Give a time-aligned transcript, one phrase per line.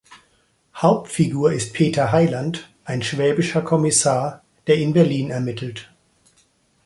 [0.77, 5.93] Hauptfigur ist Peter Heiland, ein schwäbischer Kommissar, der in Berlin ermittelt.